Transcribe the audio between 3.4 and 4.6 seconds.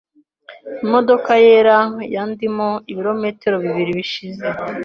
bibiri bishize.